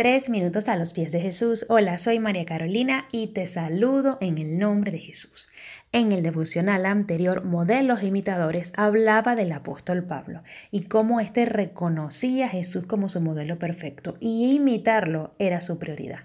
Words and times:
Tres 0.00 0.30
minutos 0.30 0.68
a 0.70 0.76
los 0.76 0.94
pies 0.94 1.12
de 1.12 1.20
Jesús. 1.20 1.66
Hola, 1.68 1.98
soy 1.98 2.20
María 2.20 2.46
Carolina 2.46 3.06
y 3.12 3.34
te 3.34 3.46
saludo 3.46 4.16
en 4.22 4.38
el 4.38 4.56
nombre 4.56 4.92
de 4.92 4.98
Jesús. 4.98 5.46
En 5.92 6.10
el 6.12 6.22
devocional 6.22 6.86
anterior, 6.86 7.44
Modelos 7.44 8.02
Imitadores 8.02 8.72
hablaba 8.78 9.36
del 9.36 9.52
apóstol 9.52 10.02
Pablo 10.04 10.42
y 10.70 10.84
cómo 10.84 11.20
éste 11.20 11.44
reconocía 11.44 12.46
a 12.46 12.48
Jesús 12.48 12.86
como 12.86 13.10
su 13.10 13.20
modelo 13.20 13.58
perfecto 13.58 14.16
y 14.20 14.54
imitarlo 14.54 15.34
era 15.38 15.60
su 15.60 15.78
prioridad. 15.78 16.20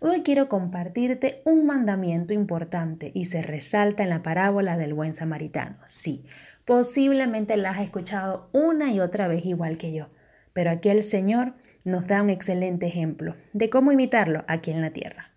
Hoy 0.00 0.22
quiero 0.22 0.48
compartirte 0.48 1.42
un 1.44 1.66
mandamiento 1.66 2.32
importante 2.32 3.12
y 3.12 3.26
se 3.26 3.42
resalta 3.42 4.04
en 4.04 4.08
la 4.08 4.22
parábola 4.22 4.78
del 4.78 4.94
buen 4.94 5.14
samaritano. 5.14 5.76
Sí, 5.84 6.24
posiblemente 6.64 7.58
la 7.58 7.72
has 7.72 7.80
escuchado 7.80 8.48
una 8.54 8.90
y 8.90 9.00
otra 9.00 9.28
vez 9.28 9.44
igual 9.44 9.76
que 9.76 9.92
yo, 9.92 10.08
pero 10.56 10.70
aquí 10.70 10.88
el 10.88 11.02
Señor 11.02 11.52
nos 11.84 12.06
da 12.06 12.22
un 12.22 12.30
excelente 12.30 12.86
ejemplo 12.86 13.34
de 13.52 13.68
cómo 13.68 13.92
imitarlo 13.92 14.42
aquí 14.48 14.70
en 14.70 14.80
la 14.80 14.88
tierra. 14.88 15.30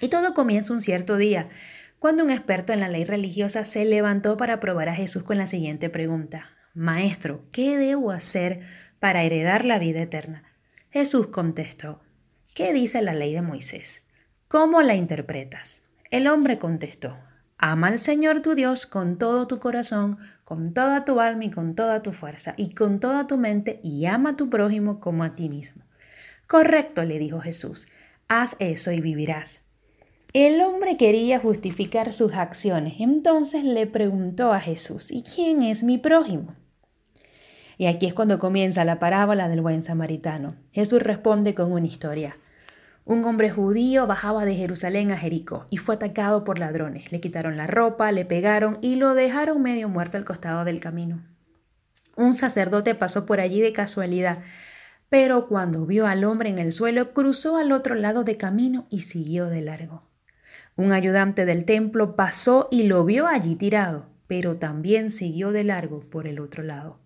Y 0.00 0.08
todo 0.08 0.32
comienza 0.32 0.72
un 0.72 0.80
cierto 0.80 1.18
día, 1.18 1.50
cuando 1.98 2.24
un 2.24 2.30
experto 2.30 2.72
en 2.72 2.80
la 2.80 2.88
ley 2.88 3.04
religiosa 3.04 3.66
se 3.66 3.84
levantó 3.84 4.38
para 4.38 4.58
probar 4.58 4.88
a 4.88 4.94
Jesús 4.94 5.22
con 5.22 5.36
la 5.36 5.46
siguiente 5.46 5.90
pregunta. 5.90 6.46
Maestro, 6.72 7.44
¿qué 7.52 7.76
debo 7.76 8.10
hacer 8.10 8.60
para 9.00 9.22
heredar 9.22 9.66
la 9.66 9.78
vida 9.78 10.00
eterna? 10.00 10.44
Jesús 10.88 11.26
contestó, 11.26 12.00
¿qué 12.54 12.72
dice 12.72 13.02
la 13.02 13.12
ley 13.12 13.34
de 13.34 13.42
Moisés? 13.42 14.00
¿Cómo 14.48 14.80
la 14.80 14.94
interpretas? 14.94 15.82
El 16.10 16.26
hombre 16.26 16.58
contestó, 16.58 17.18
ama 17.62 17.86
al 17.86 18.00
Señor 18.00 18.40
tu 18.40 18.56
Dios 18.56 18.86
con 18.86 19.16
todo 19.18 19.46
tu 19.46 19.60
corazón, 19.60 20.18
con 20.44 20.74
toda 20.74 21.04
tu 21.04 21.20
alma 21.20 21.44
y 21.44 21.50
con 21.50 21.76
toda 21.76 22.02
tu 22.02 22.12
fuerza 22.12 22.54
y 22.56 22.74
con 22.74 22.98
toda 22.98 23.28
tu 23.28 23.38
mente 23.38 23.78
y 23.84 24.04
ama 24.06 24.30
a 24.30 24.36
tu 24.36 24.50
prójimo 24.50 24.98
como 24.98 25.22
a 25.22 25.36
ti 25.36 25.48
mismo. 25.48 25.84
Correcto, 26.48 27.04
le 27.04 27.20
dijo 27.20 27.40
Jesús, 27.40 27.86
haz 28.26 28.56
eso 28.58 28.90
y 28.90 29.00
vivirás. 29.00 29.62
El 30.32 30.60
hombre 30.60 30.96
quería 30.96 31.38
justificar 31.38 32.12
sus 32.12 32.32
acciones, 32.32 32.94
entonces 32.98 33.62
le 33.62 33.86
preguntó 33.86 34.52
a 34.52 34.58
Jesús, 34.58 35.12
¿y 35.12 35.22
quién 35.22 35.62
es 35.62 35.84
mi 35.84 35.98
prójimo? 35.98 36.56
Y 37.78 37.86
aquí 37.86 38.06
es 38.06 38.14
cuando 38.14 38.40
comienza 38.40 38.84
la 38.84 38.98
parábola 38.98 39.48
del 39.48 39.60
buen 39.60 39.84
samaritano. 39.84 40.56
Jesús 40.72 41.00
responde 41.00 41.54
con 41.54 41.70
una 41.70 41.86
historia. 41.86 42.36
Un 43.04 43.24
hombre 43.24 43.50
judío 43.50 44.06
bajaba 44.06 44.44
de 44.44 44.54
Jerusalén 44.54 45.10
a 45.10 45.16
Jericó 45.16 45.66
y 45.70 45.78
fue 45.78 45.96
atacado 45.96 46.44
por 46.44 46.60
ladrones. 46.60 47.10
Le 47.10 47.20
quitaron 47.20 47.56
la 47.56 47.66
ropa, 47.66 48.12
le 48.12 48.24
pegaron 48.24 48.78
y 48.80 48.94
lo 48.94 49.14
dejaron 49.14 49.60
medio 49.60 49.88
muerto 49.88 50.18
al 50.18 50.24
costado 50.24 50.64
del 50.64 50.80
camino. 50.80 51.24
Un 52.16 52.34
sacerdote 52.34 52.94
pasó 52.94 53.26
por 53.26 53.40
allí 53.40 53.60
de 53.60 53.72
casualidad, 53.72 54.38
pero 55.08 55.48
cuando 55.48 55.84
vio 55.84 56.06
al 56.06 56.24
hombre 56.24 56.50
en 56.50 56.58
el 56.58 56.72
suelo, 56.72 57.12
cruzó 57.12 57.56
al 57.56 57.72
otro 57.72 57.96
lado 57.96 58.22
de 58.22 58.36
camino 58.36 58.86
y 58.88 59.00
siguió 59.00 59.48
de 59.48 59.62
largo. 59.62 60.08
Un 60.76 60.92
ayudante 60.92 61.44
del 61.44 61.64
templo 61.64 62.14
pasó 62.16 62.68
y 62.70 62.84
lo 62.84 63.04
vio 63.04 63.26
allí 63.26 63.56
tirado, 63.56 64.06
pero 64.26 64.56
también 64.56 65.10
siguió 65.10 65.52
de 65.52 65.64
largo 65.64 66.00
por 66.00 66.26
el 66.26 66.38
otro 66.38 66.62
lado. 66.62 67.01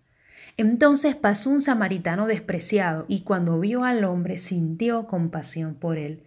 Entonces 0.55 1.15
pasó 1.15 1.49
un 1.49 1.61
samaritano 1.61 2.27
despreciado 2.27 3.05
y 3.07 3.21
cuando 3.21 3.59
vio 3.59 3.83
al 3.83 4.03
hombre 4.05 4.37
sintió 4.37 5.07
compasión 5.07 5.75
por 5.75 5.97
él. 5.97 6.23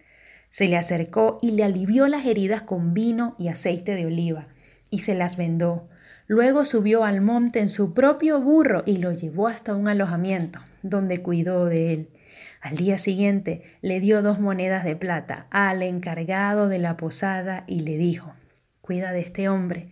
Se 0.50 0.68
le 0.68 0.76
acercó 0.76 1.38
y 1.40 1.52
le 1.52 1.64
alivió 1.64 2.06
las 2.08 2.26
heridas 2.26 2.62
con 2.62 2.92
vino 2.92 3.34
y 3.38 3.48
aceite 3.48 3.94
de 3.94 4.06
oliva 4.06 4.42
y 4.90 4.98
se 4.98 5.14
las 5.14 5.36
vendó. 5.36 5.88
Luego 6.26 6.64
subió 6.64 7.04
al 7.04 7.20
monte 7.20 7.60
en 7.60 7.68
su 7.68 7.94
propio 7.94 8.40
burro 8.40 8.82
y 8.86 8.98
lo 8.98 9.12
llevó 9.12 9.48
hasta 9.48 9.74
un 9.74 9.88
alojamiento, 9.88 10.60
donde 10.82 11.22
cuidó 11.22 11.64
de 11.66 11.92
él. 11.92 12.08
Al 12.60 12.76
día 12.76 12.98
siguiente 12.98 13.62
le 13.80 14.00
dio 14.00 14.22
dos 14.22 14.38
monedas 14.38 14.84
de 14.84 14.94
plata 14.94 15.46
al 15.50 15.82
encargado 15.82 16.68
de 16.68 16.78
la 16.78 16.96
posada 16.96 17.64
y 17.66 17.80
le 17.80 17.96
dijo, 17.96 18.34
Cuida 18.80 19.12
de 19.12 19.20
este 19.20 19.48
hombre 19.48 19.88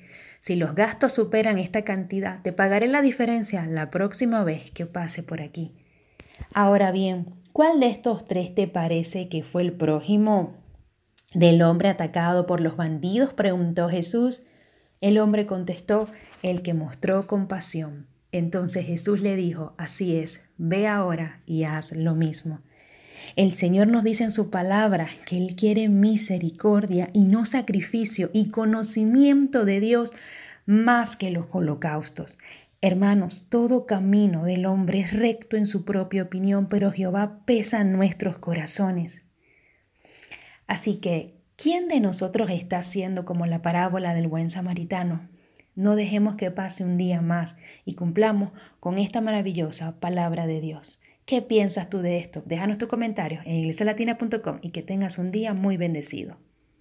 si 0.48 0.56
los 0.56 0.74
gastos 0.74 1.12
superan 1.12 1.59
esta 1.59 1.82
cantidad, 1.82 2.41
te 2.41 2.54
pagaré 2.54 2.88
la 2.88 3.03
diferencia 3.03 3.66
la 3.66 3.91
próxima 3.91 4.44
vez 4.44 4.70
que 4.70 4.86
pase 4.86 5.22
por 5.22 5.42
aquí. 5.42 5.75
Ahora 6.54 6.91
bien, 6.91 7.26
¿cuál 7.53 7.81
de 7.81 7.88
estos 7.88 8.25
tres 8.25 8.54
te 8.54 8.66
parece 8.66 9.28
que 9.28 9.42
fue 9.42 9.60
el 9.60 9.75
prójimo 9.75 10.54
del 11.34 11.60
hombre 11.60 11.91
atacado 11.91 12.47
por 12.47 12.62
los 12.62 12.78
bandidos? 12.78 13.34
preguntó 13.34 13.91
Jesús. 13.91 14.44
El 15.03 15.19
hombre 15.19 15.44
contestó, 15.44 16.08
el 16.42 16.62
que 16.62 16.72
mostró 16.72 17.26
compasión. 17.26 18.06
Entonces 18.32 18.87
Jesús 18.87 19.20
le 19.20 19.37
dijo, 19.37 19.75
así 19.76 20.16
es, 20.16 20.48
ve 20.56 20.87
ahora 20.87 21.42
y 21.44 21.64
haz 21.64 21.92
lo 21.92 22.14
mismo. 22.14 22.62
El 23.37 23.53
Señor 23.53 23.89
nos 23.89 24.05
dice 24.05 24.25
en 24.25 24.31
su 24.31 24.50
palabra 24.50 25.09
que 25.27 25.37
Él 25.37 25.55
quiere 25.56 25.89
misericordia 25.89 27.09
y 27.12 27.25
no 27.25 27.44
sacrificio 27.44 28.31
y 28.33 28.49
conocimiento 28.49 29.65
de 29.65 29.81
Dios 29.81 30.12
más 30.66 31.16
que 31.16 31.31
los 31.31 31.47
holocaustos. 31.50 32.38
Hermanos, 32.81 33.47
todo 33.49 33.87
camino 33.87 34.44
del 34.44 34.67
hombre 34.67 35.00
es 35.00 35.12
recto 35.12 35.56
en 35.56 35.67
su 35.67 35.84
propia 35.84 36.22
opinión, 36.22 36.69
pero 36.69 36.93
Jehová 36.93 37.41
pesa 37.44 37.83
nuestros 37.83 38.38
corazones. 38.38 39.22
Así 40.69 40.97
que, 40.97 41.34
¿quién 41.56 41.88
de 41.88 41.99
nosotros 41.99 42.50
está 42.50 42.78
haciendo 42.78 43.25
como 43.25 43.47
la 43.47 43.62
parábola 43.62 44.15
del 44.15 44.28
buen 44.28 44.50
samaritano? 44.50 45.28
No 45.75 45.97
dejemos 45.97 46.37
que 46.37 46.50
pase 46.50 46.84
un 46.84 46.99
día 46.99 47.21
más 47.21 47.56
y 47.84 47.94
cumplamos 47.94 48.53
con 48.78 48.99
esta 48.99 49.21
maravillosa 49.21 49.99
palabra 49.99 50.47
de 50.47 50.61
Dios. 50.61 51.00
¿Qué 51.28 51.43
piensas 51.43 51.91
tú 51.91 51.99
de 51.99 52.16
esto? 52.16 52.43
Déjanos 52.47 52.78
tus 52.78 52.89
comentarios 52.89 53.43
en 53.44 53.56
iglesialatina.com 53.56 54.61
y 54.62 54.71
que 54.71 54.81
tengas 54.81 55.19
un 55.19 55.31
día 55.31 55.53
muy 55.53 55.77
bendecido. 55.77 56.39